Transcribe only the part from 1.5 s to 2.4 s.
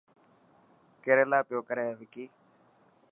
ڪري وڪي.